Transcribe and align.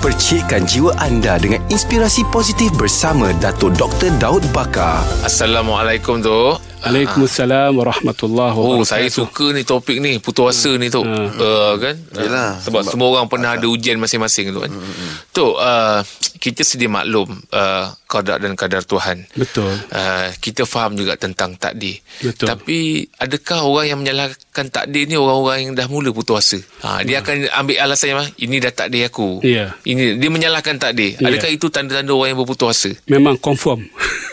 Percikkan 0.00 0.64
jiwa 0.64 0.96
anda 0.96 1.36
dengan 1.36 1.60
inspirasi 1.68 2.24
positif 2.32 2.72
bersama 2.72 3.36
Dato' 3.36 3.68
Dr. 3.68 4.08
Daud 4.16 4.40
Bakar. 4.48 5.04
Assalamualaikum 5.28 6.24
tu. 6.24 6.56
Waalaikumsalam 6.80 7.76
warahmatullahi 7.76 8.56
Oh, 8.56 8.80
wabarakatuh. 8.80 8.88
saya 8.88 9.08
suka 9.12 9.52
ni 9.52 9.62
topik 9.68 10.00
ni 10.00 10.16
putus 10.16 10.56
asa 10.56 10.72
ni 10.80 10.88
tu. 10.88 11.04
Hmm. 11.04 11.28
Uh, 11.36 11.76
kan? 11.76 11.94
Yelah. 12.16 12.56
Sebab, 12.64 12.88
semua 12.88 13.08
orang 13.12 13.28
pernah 13.28 13.52
ada 13.52 13.68
ujian 13.68 14.00
masing-masing 14.00 14.50
tu 14.50 14.60
kan. 14.64 14.72
Tu 15.30 15.44
uh, 15.44 16.00
kita 16.40 16.64
sedia 16.64 16.88
maklum 16.88 17.28
uh, 17.52 17.92
kadar 18.08 18.40
dan 18.40 18.56
kadar 18.56 18.80
Tuhan. 18.80 19.28
Betul. 19.36 19.68
Uh, 19.92 20.32
kita 20.40 20.64
faham 20.64 20.96
juga 20.96 21.20
tentang 21.20 21.52
takdir. 21.60 22.00
Betul. 22.24 22.48
Tapi 22.48 23.04
adakah 23.20 23.60
orang 23.68 23.86
yang 23.92 23.98
menyalahkan 24.00 24.66
takdir 24.72 25.04
ni 25.04 25.20
orang-orang 25.20 25.58
yang 25.68 25.72
dah 25.76 25.86
mula 25.86 26.10
putus 26.16 26.56
asa? 26.56 26.58
Ha, 26.80 27.04
dia 27.04 27.20
akan 27.20 27.44
ambil 27.60 27.76
alasan 27.76 28.16
yang 28.16 28.24
ini 28.40 28.56
dah 28.56 28.72
takdir 28.72 29.04
aku. 29.04 29.44
Hmm. 29.44 29.52
Ya. 29.52 29.64
Ini 29.84 30.16
dia 30.16 30.30
menyalahkan 30.32 30.80
takdir. 30.80 31.20
Ya. 31.20 31.28
Adakah 31.28 31.50
itu 31.52 31.68
tanda-tanda 31.68 32.16
orang 32.16 32.32
yang 32.32 32.40
berputus 32.40 32.72
asa? 32.72 32.90
Memang 33.04 33.36
confirm. 33.36 33.84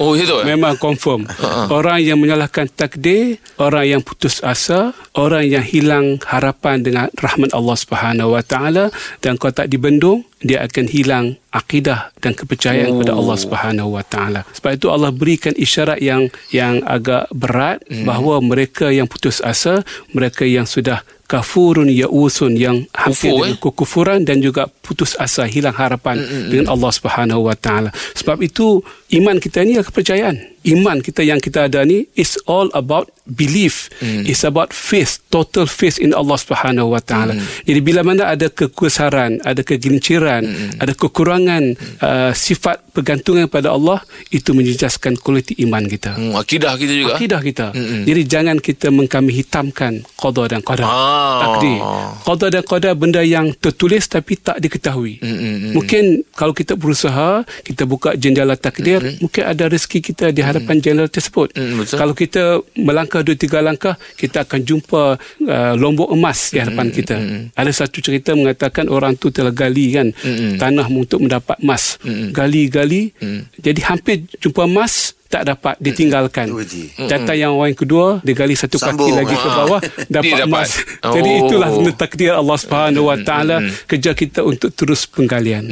Oh, 0.00 0.16
ya 0.16 0.24
tu. 0.24 0.40
Memang 0.48 0.80
confirm. 0.80 1.28
Ha, 1.28 1.68
Orang 1.68 2.00
yang 2.00 2.16
menyalahkan 2.16 2.72
takdir, 2.72 3.36
orang 3.60 3.84
yang 3.84 4.00
putus 4.00 4.40
asa, 4.40 4.96
orang 5.12 5.44
yang 5.44 5.60
hilang 5.60 6.16
harapan 6.24 6.80
dengan 6.80 7.12
rahmat 7.12 7.52
Allah 7.52 7.76
Subhanahu 7.76 8.32
Wa 8.32 8.40
Taala 8.40 8.88
dan 9.20 9.36
kau 9.36 9.52
tak 9.52 9.68
dibendung, 9.68 10.24
dia 10.40 10.64
akan 10.64 10.86
hilang 10.88 11.26
akidah 11.52 12.16
dan 12.24 12.32
kepercayaan 12.32 12.96
kepada 12.96 13.12
Allah 13.12 13.36
Subhanahu 13.36 13.90
Wa 14.00 14.04
Taala. 14.08 14.40
Sebab 14.56 14.72
itu 14.80 14.88
Allah 14.88 15.12
berikan 15.12 15.52
isyarat 15.52 16.00
yang 16.00 16.32
yang 16.48 16.80
agak 16.88 17.28
berat 17.28 17.84
bahawa 18.08 18.40
mereka 18.40 18.88
yang 18.88 19.04
putus 19.04 19.44
asa, 19.44 19.84
mereka 20.16 20.48
yang 20.48 20.64
sudah 20.64 21.04
kafurun 21.30 21.86
yausun 21.86 22.58
yang 22.58 22.90
hampir 22.90 23.30
Kufur, 23.30 23.46
dengan 23.46 23.54
eh? 23.54 23.60
kekufuran 23.62 24.20
dan 24.26 24.42
juga 24.42 24.66
putus 24.66 25.14
asa 25.14 25.46
hilang 25.46 25.76
harapan 25.78 26.18
dengan 26.50 26.74
Allah 26.74 26.90
Subhanahu 26.90 27.46
Wa 27.46 27.54
Taala. 27.54 27.90
Sebab 28.18 28.42
itu 28.42 28.82
iman 29.14 29.38
kita 29.38 29.62
ni 29.62 29.78
adalah 29.78 29.86
kepercayaan. 29.92 30.36
Iman 30.60 31.00
kita 31.00 31.24
yang 31.24 31.40
kita 31.40 31.72
ada 31.72 31.80
ni 31.88 32.04
is 32.12 32.36
all 32.44 32.68
about 32.76 33.08
belief. 33.24 33.88
It's 34.28 34.44
about 34.44 34.76
faith, 34.76 35.24
total 35.32 35.64
faith 35.64 35.96
in 35.96 36.12
Allah 36.12 36.36
Subhanahu 36.36 36.92
Wa 36.92 37.00
Taala. 37.00 37.32
Jadi 37.64 37.80
bila 37.80 38.04
mana 38.04 38.28
ada 38.28 38.52
kekusaran, 38.52 39.40
ada 39.40 39.64
kegelinciran, 39.64 40.44
ada 40.76 40.92
kekurangan 40.92 41.62
uh, 42.04 42.32
sifat 42.36 42.92
pergantungan 42.92 43.48
pada 43.48 43.72
Allah, 43.72 44.04
itu 44.28 44.52
menjejaskan 44.52 45.16
kualiti 45.16 45.56
iman 45.64 45.86
kita. 45.88 46.12
Hmm, 46.18 46.36
akidah 46.36 46.76
kita 46.76 46.92
juga. 46.92 47.12
Akidah 47.16 47.40
kita. 47.40 47.66
Jadi 48.04 48.22
jangan 48.28 48.56
kita 48.60 48.92
mengkami 48.92 49.32
hitamkan 49.40 50.04
qada 50.18 50.44
dan 50.44 50.60
qadar. 50.60 50.84
Ah. 50.84 51.40
Takdir. 51.40 51.78
Qada 52.26 52.46
dan 52.52 52.62
qadar 52.68 52.92
benda 52.98 53.24
yang 53.24 53.54
tertulis 53.56 54.04
tapi 54.12 54.36
tak 54.36 54.60
diketahui. 54.60 55.24
Mungkin 55.72 56.28
kalau 56.36 56.52
kita 56.52 56.76
berusaha, 56.76 57.48
kita 57.64 57.88
buka 57.88 58.12
jendela 58.12 58.60
takdir, 58.60 59.00
mungkin 59.24 59.42
ada 59.48 59.70
rezeki 59.70 59.98
kita 60.12 60.26
di 60.34 60.42
hadapan 60.50 60.76
jendela 60.82 61.08
tersebut. 61.08 61.54
Mm, 61.54 61.74
betul. 61.80 61.96
Kalau 62.00 62.14
kita 62.14 62.42
melangkah 62.74 63.20
dua 63.22 63.36
tiga 63.38 63.58
langkah, 63.62 63.94
kita 64.18 64.42
akan 64.44 64.60
jumpa 64.66 65.02
uh, 65.46 65.74
lombok 65.78 66.10
emas 66.10 66.50
di 66.50 66.58
hadapan 66.58 66.90
kita. 66.90 67.16
Ada 67.54 67.86
satu 67.86 68.02
cerita 68.02 68.34
mengatakan 68.34 68.90
orang 68.90 69.14
tu 69.14 69.30
telah 69.30 69.54
gali 69.54 69.94
kan 69.94 70.10
tanah 70.58 70.86
untuk 70.90 71.22
mendapat 71.22 71.56
emas. 71.62 71.96
Gali-gali, 72.34 73.14
jadi 73.60 73.80
hampir 73.86 74.26
jumpa 74.42 74.66
emas 74.66 75.14
tak 75.30 75.46
dapat 75.46 75.78
ditinggalkan. 75.78 76.50
Itu 76.50 76.58
je. 76.66 76.90
Datang 77.06 77.38
yang 77.38 77.54
orang 77.54 77.72
kedua, 77.72 78.18
dia 78.20 78.34
gali 78.34 78.52
satu 78.52 78.76
Sambung. 78.76 79.06
kaki 79.06 79.14
lagi 79.14 79.32
ke 79.32 79.48
bawah, 79.48 79.80
Dia 80.10 80.10
dapat 80.10 80.36
dapat. 80.36 80.48
emas. 80.50 80.70
Jadi 81.00 81.30
Oh. 81.30 81.40
itulah 81.46 81.68
benda 81.70 81.92
takdir 81.94 82.32
Allah 82.34 82.58
Subhanahu 82.58 83.04
Wa 83.06 83.16
Taala 83.20 83.56
kerja 83.86 84.10
kita 84.12 84.42
untuk 84.42 84.74
terus 84.74 85.06
penggalian, 85.06 85.62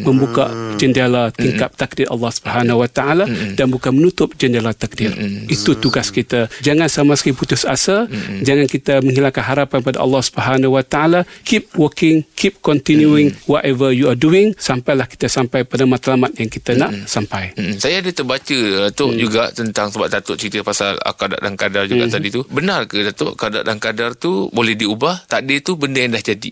membuka 0.00 0.46
jendela 0.76 1.28
tingkap 1.30 1.74
takdir 1.74 2.06
Allah 2.06 2.30
Subhanahu 2.30 2.78
Wa 2.78 2.88
Taala 2.88 3.24
dan 3.52 3.66
bukan 3.68 3.90
menutup 3.90 4.32
jendela 4.34 4.70
takdir. 4.70 5.10
Itu 5.46 5.74
tugas 5.74 6.08
kita. 6.08 6.46
Jangan 6.60 6.86
sama 6.86 7.12
sekali 7.12 7.34
putus 7.34 7.66
asa, 7.66 8.06
jangan 8.40 8.64
kita 8.64 9.02
menghilangkan 9.02 9.42
harapan 9.42 9.82
pada 9.82 9.98
Allah 9.98 10.22
Subhanahu 10.22 10.78
Wa 10.78 10.84
Taala. 10.84 11.20
Keep 11.42 11.74
working, 11.74 12.22
keep 12.32 12.62
continuing 12.62 13.34
whatever 13.44 13.90
you 13.90 14.06
are 14.06 14.16
doing 14.16 14.54
sampailah 14.54 15.04
kita 15.04 15.26
sampai 15.26 15.66
pada 15.66 15.82
matlamat 15.84 16.38
yang 16.38 16.46
kita 16.46 16.72
nak 16.72 16.94
sampai. 17.04 17.50
Saya 17.76 17.98
ada 17.98 18.14
terbaca 18.14 18.54
uh, 18.54 18.90
tu 19.08 19.16
hmm. 19.16 19.24
juga 19.24 19.42
tentang 19.48 19.88
sebab 19.88 20.12
Datuk 20.12 20.36
cerita 20.36 20.60
pasal 20.60 21.00
kadar 21.16 21.40
dan 21.40 21.54
kadar 21.56 21.84
juga 21.88 22.04
hmm. 22.06 22.12
tadi 22.12 22.28
tu. 22.28 22.44
Benar 22.52 22.84
ke 22.84 23.08
Datuk 23.08 23.40
kadar 23.40 23.64
dan 23.64 23.80
kadar 23.80 24.12
tu 24.12 24.52
boleh 24.52 24.76
diubah? 24.76 25.24
Takdir 25.24 25.64
tu 25.64 25.80
benda 25.80 26.04
yang 26.04 26.12
dah 26.12 26.24
jadi. 26.24 26.50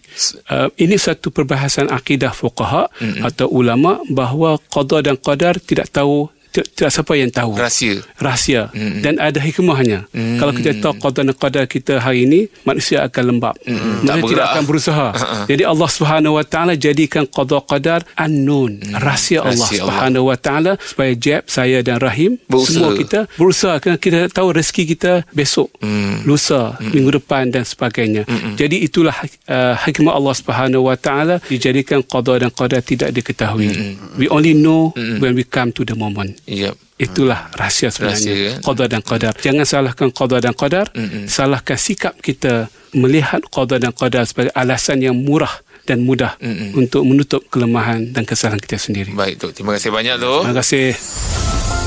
Uh, 0.48 0.68
ini 0.80 0.96
satu 0.96 1.28
perbahasan 1.28 1.92
akidah 1.92 2.32
fuqaha 2.32 2.88
mm-hmm. 2.96 3.22
atau 3.28 3.46
ulama 3.52 4.00
bahawa 4.08 4.56
qada 4.72 5.04
dan 5.04 5.20
qadar 5.20 5.60
tidak 5.60 5.92
tahu 5.92 6.32
siapa 6.64 7.12
yang 7.12 7.28
tahu 7.28 7.52
Rahsia. 7.54 8.00
rahsia 8.16 8.62
Mm-mm. 8.70 9.02
dan 9.02 9.18
ada 9.18 9.36
hikmahnya 9.38 10.08
Mm. 10.12 10.38
kalau 10.38 10.52
kita 10.52 10.70
tahu 10.78 10.94
qada 10.96 11.20
dan 11.22 11.34
qadar 11.34 11.64
kita 11.66 11.98
hari 11.98 12.24
ini 12.24 12.40
manusia 12.62 13.02
akan 13.02 13.22
lembab. 13.26 13.54
Tak 13.56 13.66
manusia 13.66 14.06
tidak 14.06 14.22
bergerak. 14.22 14.48
akan 14.48 14.62
berusaha 14.64 15.06
Ha-ha. 15.12 15.38
jadi 15.44 15.62
Allah 15.64 15.88
Subhanahu 15.88 16.34
wa 16.34 16.44
taala 16.44 16.72
jadikan 16.74 17.24
qada 17.26 17.58
qadar 17.60 18.00
unknown 18.16 18.72
rahsia 18.96 19.40
Allah. 19.40 19.56
Rahsia. 19.58 19.82
Subhanahu 19.82 20.24
wa 20.26 20.36
taala 20.36 20.72
supaya 20.78 21.12
Jeb 21.12 21.42
saya 21.46 21.80
dan 21.80 21.98
Rahim 21.98 22.36
Berusaha. 22.46 22.70
semua 22.70 22.90
kita 22.92 23.20
berusaha 23.34 23.74
kerana 23.76 23.98
kita 23.98 24.20
tahu 24.28 24.48
rezeki 24.52 24.82
kita 24.88 25.12
besok 25.30 25.68
Mm. 25.80 26.24
lusa 26.24 26.76
minggu 26.80 27.10
depan 27.14 27.48
dan 27.48 27.62
sebagainya 27.62 28.22
jadi 28.54 28.76
itulah 28.78 29.14
uh, 29.46 29.74
hikmah 29.82 30.12
Allah 30.12 30.34
Subhanahu 30.34 30.86
wa 30.86 30.96
taala 30.96 31.38
dijadikan 31.42 32.00
qada 32.02 32.38
dan 32.38 32.50
qadar 32.50 32.80
tidak 32.80 33.10
diketahui 33.10 33.96
we 34.14 34.26
only 34.28 34.52
know 34.52 34.90
when 35.18 35.32
we 35.32 35.42
come 35.42 35.70
to 35.70 35.82
the 35.82 35.94
moment 35.94 36.36
Yep. 36.46 36.74
Itulah 36.96 37.50
rahsia 37.58 37.90
Rahsia, 37.90 38.14
sebenarnya 38.14 38.34
kan? 38.56 38.60
Qadar 38.62 38.86
dan 38.88 39.02
qadar 39.02 39.34
Jangan 39.36 39.66
salahkan 39.66 40.08
qadar 40.14 40.40
dan 40.40 40.54
qadar 40.56 40.86
Salahkan 41.28 41.76
sikap 41.76 42.14
kita 42.22 42.72
Melihat 42.96 43.44
qadar 43.52 43.82
dan 43.82 43.92
qadar 43.92 44.24
Sebagai 44.24 44.54
alasan 44.56 45.02
yang 45.04 45.18
murah 45.18 45.52
dan 45.84 46.06
mudah 46.06 46.38
Untuk 46.72 47.04
menutup 47.04 47.44
kelemahan 47.52 48.14
Dan 48.14 48.24
kesalahan 48.24 48.62
kita 48.62 48.78
sendiri 48.80 49.12
Baik 49.12 49.42
tu. 49.42 49.52
Terima 49.52 49.76
kasih 49.76 49.90
banyak 49.92 50.16
tu. 50.22 50.34
Terima 50.40 50.56
kasih 50.56 50.86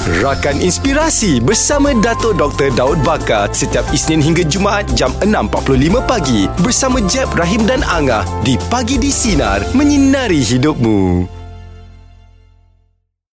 Rakan 0.09 0.63
Inspirasi 0.63 1.43
bersama 1.43 1.91
Dato' 1.91 2.31
Dr. 2.33 2.71
Daud 2.73 3.03
Bakar 3.03 3.51
setiap 3.51 3.83
Isnin 3.91 4.23
hingga 4.23 4.47
Jumaat 4.47 4.87
jam 4.95 5.11
6.45 5.21 6.01
pagi 6.07 6.47
bersama 6.63 7.03
Jeb, 7.03 7.29
Rahim 7.35 7.67
dan 7.67 7.83
Angah 7.85 8.25
di 8.41 8.55
Pagi 8.71 8.95
di 8.97 9.11
Sinar 9.11 9.61
menyinari 9.75 10.39
hidupmu. 10.41 11.38